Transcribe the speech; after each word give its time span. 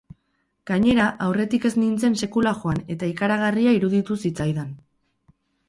Gainera, 0.69 1.09
aurretik 1.25 1.67
ez 1.69 1.71
nintzen 1.81 2.17
sekula 2.23 2.55
joan 2.63 2.81
eta 2.97 3.11
ikaragarria 3.13 3.77
iruditu 3.81 4.21
zitzaidan. 4.27 4.77